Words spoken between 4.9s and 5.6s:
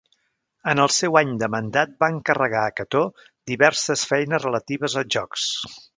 als jocs.